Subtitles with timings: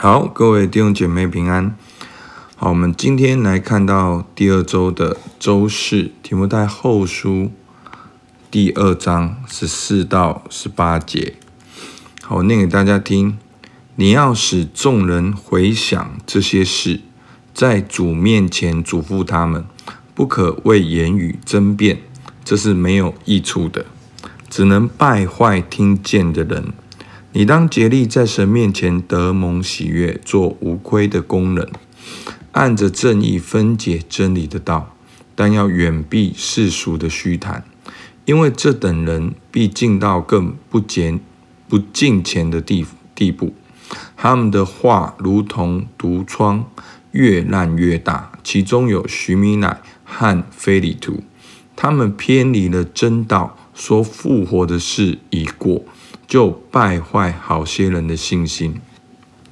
[0.00, 1.74] 好，各位弟兄姐妹平安。
[2.54, 7.50] 好，我们今天来看到第二周的周四，提摩太后书
[8.48, 11.34] 第二章十四到十八节。
[12.22, 13.36] 好，我念给大家听。
[13.96, 17.00] 你要使众人回想这些事，
[17.52, 19.66] 在主面前嘱咐他们，
[20.14, 21.98] 不可为言语争辩，
[22.44, 23.86] 这是没有益处的，
[24.48, 26.72] 只能败坏听见的人。
[27.32, 31.70] 你当竭力在神面前得蒙喜悦，做无亏的工人，
[32.52, 34.96] 按着正义分解真理的道，
[35.34, 37.62] 但要远避世俗的虚谈，
[38.24, 41.18] 因为这等人必进到更不洁、
[41.68, 43.54] 不敬虔的地地步。
[44.16, 46.64] 他们的话如同毒疮，
[47.10, 51.22] 越烂越大，其中有徐米乃和非利图，
[51.76, 55.84] 他们偏离了真道，说复活的事已过。
[56.28, 58.78] 就败坏好些人的信心。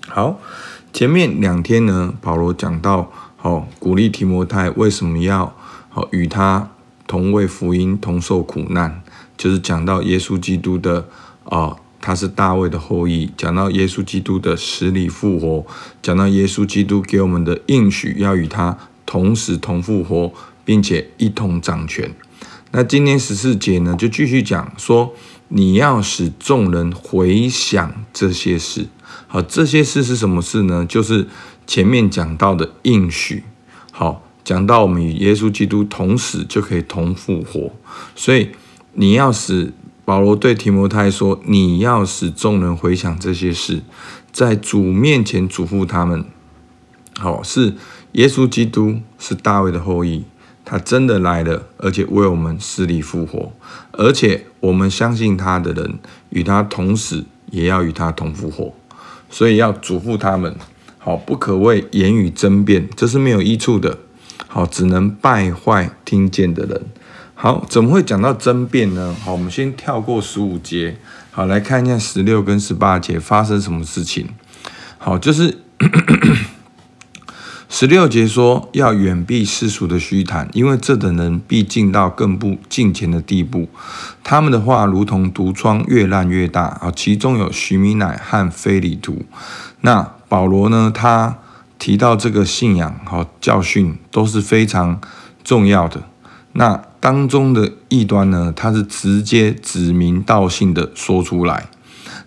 [0.06, 0.38] 好，
[0.92, 5.56] 前面两天呢，保罗讲到，好鼓励提摩太为什么要
[5.88, 6.70] 好与他
[7.06, 9.02] 同为福音同受苦难，
[9.38, 11.09] 就是讲到耶稣基督的
[11.45, 15.66] 啊，他是大卫的后裔，讲到耶稣基督的死里复活，
[16.02, 20.30] 讲到耶稣基督给我们的应许，要与他同死同复活，
[20.64, 22.14] 并且一同掌权。
[22.73, 25.14] 那今天十四节呢，就继续讲说。
[25.48, 28.88] 你要使众人回想这些事，
[29.28, 30.84] 好，这些事是什么事呢？
[30.84, 31.28] 就是
[31.66, 33.44] 前面讲到的应许，
[33.92, 37.72] 好，讲到我们与耶稣基督同死就可以同复活，
[38.16, 38.50] 所以
[38.94, 39.72] 你要使
[40.04, 43.82] 保罗对提摩太说，你要使众人回想这些事，
[44.32, 46.24] 在主面前嘱咐他们，
[47.18, 47.74] 好，是
[48.12, 50.24] 耶稣基督是大卫的后裔。
[50.68, 53.52] 他真的来了，而且为我们死里复活，
[53.92, 55.95] 而且我们相信他的人，
[56.30, 58.74] 与他同死，也要与他同复活。
[59.30, 60.56] 所以要嘱咐他们，
[60.98, 63.98] 好，不可为言语争辩，这是没有益处的。
[64.48, 66.82] 好，只能败坏听见的人。
[67.34, 69.14] 好，怎么会讲到争辩呢？
[69.22, 70.96] 好，我们先跳过十五节，
[71.30, 74.28] 好，来看一下十六跟十八节发生什么事情。
[74.98, 75.58] 好，就是。
[77.69, 83.69] 十六节说要远避世俗的虚谈，因为这等人必进到更不敬虔的地步。
[84.22, 86.62] 他们的话如同毒疮，越烂越大。
[86.62, 89.25] 啊，其中有徐米乃和非利徒。
[89.81, 90.93] 那保罗呢？
[90.94, 91.38] 他
[91.78, 95.00] 提到这个信仰和教训都是非常
[95.44, 96.03] 重要的。
[96.53, 98.53] 那当中的异端呢？
[98.54, 101.66] 他是直接指名道姓的说出来。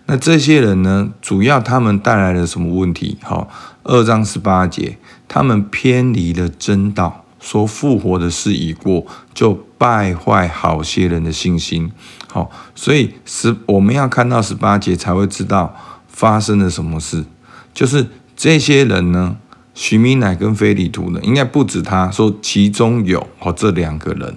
[0.06, 1.10] 那这些人呢？
[1.20, 3.16] 主要他们带来了什么问题？
[3.22, 3.48] 好，
[3.82, 4.98] 二章十八节。
[5.32, 11.92] 他们偏离了真道，说复活的事已过，就败坏好些人的信心。
[12.26, 15.72] 好，所以十我们要看到十八节才会知道
[16.08, 17.24] 发生了什么事。
[17.72, 19.36] 就是这些人呢，
[19.72, 24.34] 徐米乃跟非利图呢，应该不止他说，其中有哦这两个人，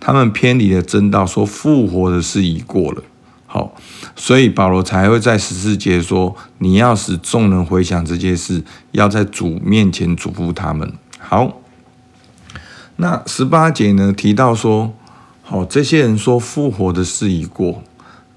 [0.00, 3.04] 他们偏离了真道，说复活的事已过了。
[3.54, 3.72] 好，
[4.16, 11.60] 所以保罗才会在十四节说：“你要使众人回想这件事，要在主面前嘱咐他们。”好，
[12.96, 14.92] 那十八节呢提到说
[15.40, 17.84] ：“好，这些人说复活的事已过，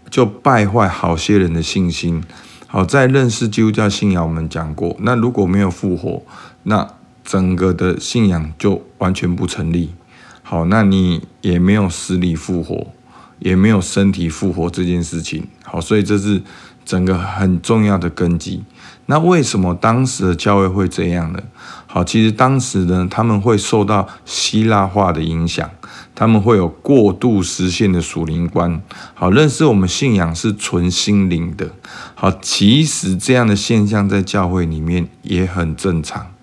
[0.07, 2.23] 就败坏好些人的信心。”
[2.69, 6.21] 好，在认识基督教信仰，我们讲过，那如果没有复活，
[6.61, 6.87] 那
[7.25, 9.95] 整个的信仰就完全不成立。
[10.43, 12.93] 好，那你也没有死里复活。
[13.39, 16.41] 也没有身体复活这件事情，好，所以这是
[16.85, 18.63] 整个很重要的根基。
[19.09, 21.39] 那为什么当时的教会会这样呢？
[21.85, 25.69] 好，其实当时呢，他们会受到希腊化的影响，
[26.13, 28.81] 他们会有过度实现的属灵观，
[29.13, 31.69] 好，认识我们信仰是纯心灵的。
[32.15, 36.33] 好，其实这样的现象在教会里面也很正常，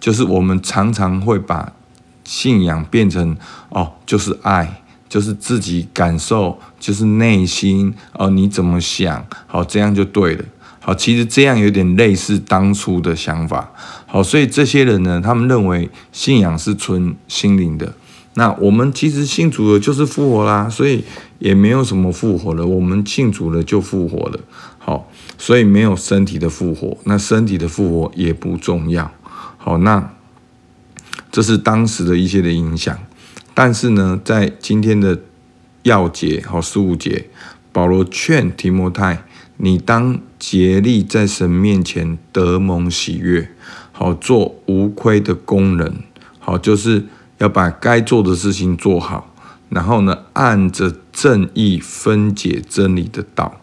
[0.00, 1.72] 就是我们常常会把
[2.24, 3.36] 信仰变成
[3.68, 4.80] 哦，就是爱。
[5.14, 10.44] 就是自己感受，就是内心哦，你怎么想，好，这样就对了。
[10.80, 13.70] 好，其实这样有点类似当初的想法。
[14.06, 17.94] 好，所以这些人呢，他们认为信仰是纯心灵的。
[18.32, 21.04] 那我们其实信主了就是复活啦，所以
[21.38, 22.66] 也没有什么复活了。
[22.66, 24.40] 我们信主了就复活了。
[24.78, 25.08] 好，
[25.38, 29.08] 所以没有身体的复活，那身体的复活也不重要。
[29.58, 30.10] 好，那
[31.30, 32.98] 这是当时的一些的影响。
[33.54, 35.20] 但是呢，在今天的
[35.84, 37.30] 要节好十五节，
[37.72, 39.24] 保罗劝提摩太，
[39.58, 43.48] 你当竭力在神面前得蒙喜悦，
[43.92, 46.02] 好做无亏的工人，
[46.38, 47.06] 好就是
[47.38, 49.32] 要把该做的事情做好，
[49.68, 53.60] 然后呢，按着正义分解真理的道。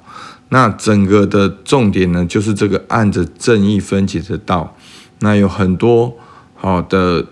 [0.49, 4.75] 那整个的重点呢，就是这个按着正义分解的道。
[5.19, 6.17] 那有很多
[6.55, 7.25] 好的，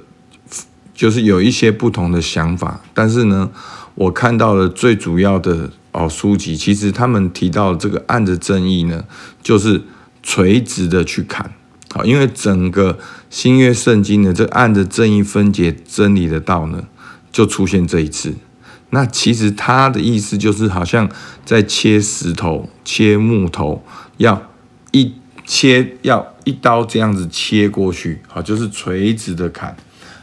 [0.99, 3.49] 就是有一些不同的想法，但是呢，
[3.95, 9.05] 我看到了最主要的哦书籍，其实他们提到这个按着正义呢，
[9.41, 9.81] 就是
[10.21, 11.53] 垂直的去看。
[11.93, 12.99] 好，因为整个
[13.29, 16.83] 新约圣经的，这按着正义分解真理的道呢，
[17.31, 18.35] 就出现这一次。
[18.89, 21.09] 那其实他的意思就是，好像
[21.45, 23.81] 在切石头、切木头，
[24.17, 24.51] 要
[24.91, 25.13] 一
[25.45, 29.77] 切要一刀这样子切过去，好，就是垂直的砍。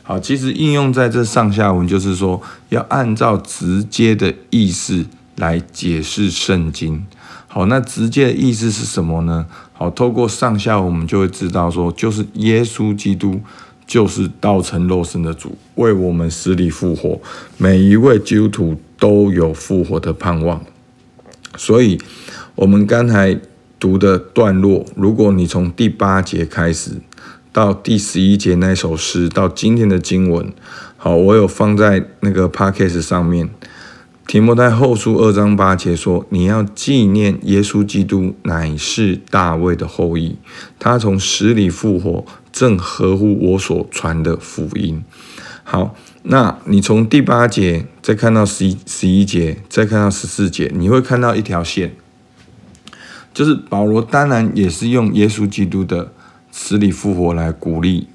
[0.08, 5.04] 好，其实应用在这上下文，就是说要按照直接的意思
[5.34, 7.04] 来解释圣经。
[7.48, 9.46] 好，那直接的意思是什么呢？
[9.72, 13.40] 好，透过上下文，我们就会知道说，就是耶稣基督
[13.84, 17.20] 就是道成肉身的主，为我们死里复活。
[17.58, 20.64] 每一位基督徒都有复活的盼望。
[21.56, 22.00] 所以，
[22.54, 23.36] 我们刚才
[23.80, 26.92] 读的段落，如果你从第八节开始
[27.56, 30.52] 到第十一节那首诗，到今天的经文，
[30.98, 33.48] 好，我有放在那个 podcast 上面。
[34.26, 40.36] 提摩太后书二章八节说：“你要纪念耶稣基督乃是大卫的后裔，
[40.78, 45.02] 他从死里复活，正合乎我所传的福音。”
[45.64, 51.96] 好，那你从第八节再看到十一十一节，再看到十四节，你会看到一条线，
[53.32, 56.12] 就是保罗当然也是用耶稣基督的
[56.58, 58.08] 死里复活来鼓励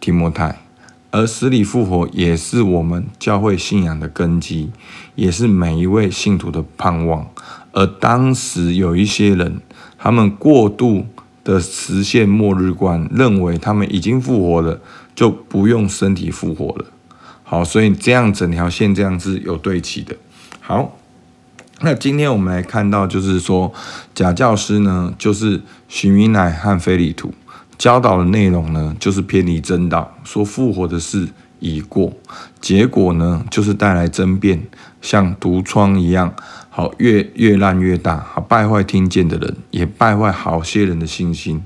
[0.00, 0.62] 提摩太。
[1.10, 4.70] 而死里复活也是我们教会信仰的根基，
[5.14, 7.28] 也是每一位信徒的盼望。
[7.72, 9.60] 而当时有一些人，
[9.98, 11.06] 他们过度
[11.44, 14.80] 的实现末日观，认为他们已经复活了，
[15.14, 16.86] 就不用身体复活了。
[17.42, 20.16] 好，所以这样整条线这样是有对齐的。
[20.60, 20.96] 好，
[21.82, 23.72] 那今天我们来看到，就是说
[24.14, 27.34] 假教师呢，就是许米乃和非利土。
[27.78, 31.28] 教导的内容呢，就是偏离真道，说复活的事
[31.58, 32.12] 已过，
[32.60, 34.62] 结果呢，就是带来争辩，
[35.00, 36.34] 像毒疮一样，
[36.70, 41.62] 好越越烂越大，好败坏听见的人，也败坏好些人的信心。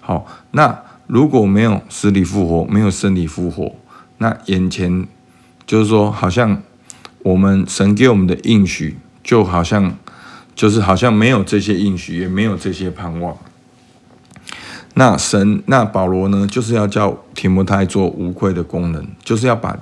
[0.00, 3.74] 好，那如果没有死里复活，没有生理复活，
[4.18, 5.06] 那眼前
[5.66, 6.62] 就是说，好像
[7.24, 9.96] 我们神给我们的应许，就好像
[10.54, 13.36] 就是好像没有这些应许，也没有这些盼望。
[14.98, 19.78] 那神，那保罗呢，就是要叫提摩太做无愧的工人，就是要把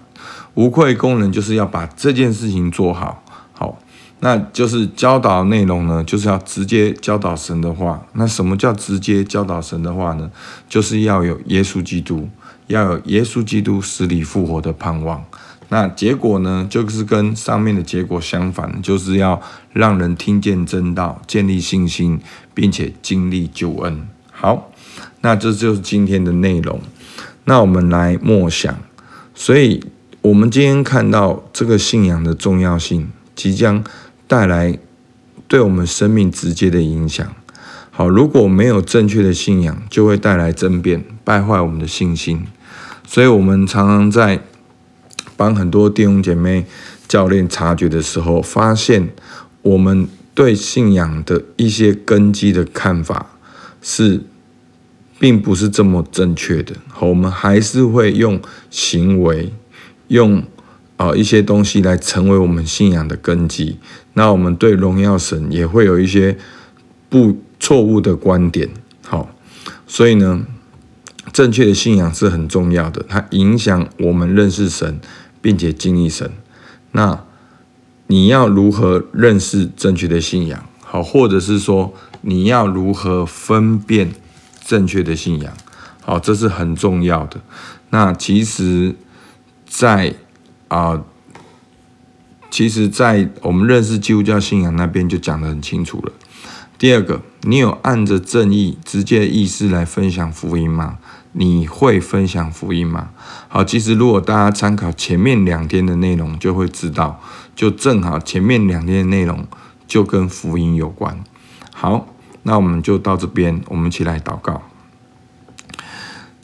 [0.52, 3.24] 无愧工人，就是要把这件事情做好。
[3.54, 3.78] 好，
[4.20, 8.06] 那就是教导内容呢，就是要直接教导神的话。
[8.12, 10.30] 那什么叫直接教导神的话呢？
[10.68, 12.28] 就是要有耶稣基督，
[12.66, 15.24] 要有耶稣基督死里复活的盼望。
[15.70, 19.40] 那结果呢，就是跟上面的结果相反，就是要
[19.72, 22.20] 让人听见真道，建立信心，
[22.52, 24.06] 并且经历救恩。
[24.38, 24.70] 好。
[25.22, 26.80] 那这就是今天的内容。
[27.44, 28.78] 那我们来默想，
[29.34, 29.82] 所以
[30.20, 33.82] 我们今天看到这个信仰的重要性，即将
[34.28, 34.78] 带来
[35.48, 37.26] 对我们生命直接的影响。
[37.90, 42.44] 好，如果没有正确的信仰，就会带来争辩，败坏我们的信心。
[43.06, 44.40] 所以，我们常常在
[45.36, 46.66] 帮很多弟兄姐妹、
[47.08, 49.08] 教练察觉的时候，发现
[49.62, 53.35] 我们对信仰的一些根基的看法
[53.81, 54.23] 是。
[55.19, 59.50] 并不是这么正确的，好，我们还是会用行为，
[60.08, 60.43] 用
[60.98, 63.79] 啊一些东西来成为我们信仰的根基。
[64.12, 66.36] 那我们对荣耀神也会有一些
[67.08, 68.69] 不错误的观点，
[69.06, 69.31] 好，
[69.86, 70.44] 所以呢，
[71.32, 75.00] 正确的信仰是很重要的，它影响我们认识神，
[75.41, 76.31] 并且经历神。
[76.93, 77.24] 那
[78.08, 80.62] 你要如何认识正确的信仰？
[80.82, 81.94] 好，或者是说
[82.28, 84.12] 你要如何分辨？
[84.68, 85.56] 正确的信仰，
[86.02, 87.40] 好，这是很重要的。
[87.90, 88.96] 那其实
[89.64, 90.12] 在，
[90.66, 91.04] 啊，
[92.50, 96.12] 其实，在我们认识基督教信仰那边就讲得很清楚了。
[96.76, 100.98] 第二个，你有按着正义直接意思来分享福音吗？
[101.30, 103.10] 你会分享福音吗？
[103.46, 107.22] 好，其实如果大家参考前面两天的内容，就会知道，
[107.54, 109.46] 就正好前面两天的内容
[109.86, 111.22] 就跟福音有关。
[111.72, 112.08] 好。
[112.48, 114.62] 那我们就到这边，我们一起来祷告。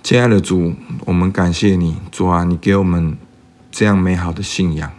[0.02, 3.16] 亲爱的主，我们感谢你，主啊，你给我们
[3.71, 4.90] 这样美好的信仰，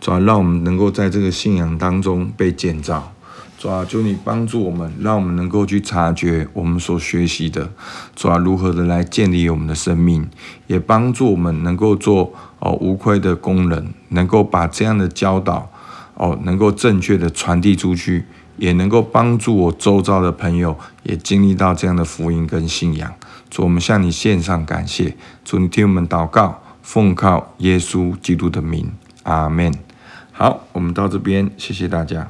[0.00, 3.12] 主啊，让我们能够在这个信仰当中被建造。
[3.58, 7.72] 主啊，求你帮助我们，让我们能够去察觉我们所学习的，
[8.14, 10.28] 主啊，如何的来建立我们的生命，
[10.68, 15.68] 也帮助我们能够做哦无愧的工人，能够把这样的教导
[16.14, 18.26] 哦能够正确的传递出去。
[18.56, 23.14] 也能够帮助我周遭的朋友也经历到这样的福音跟信仰。
[23.50, 25.16] 主，我们向你献上感谢。
[25.44, 28.92] 主，你听我们祷告，奉靠耶稣基督的名，
[29.22, 29.72] 阿门。
[30.32, 32.28] 好，我们到这边，谢谢大家。